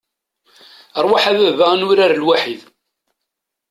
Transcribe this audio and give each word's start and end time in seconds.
Ṛwaḥ 1.03 1.23
a 1.31 1.33
baba 1.39 1.65
ad 1.71 1.77
nurar 1.79 2.11
lwaḥid! 2.15 2.61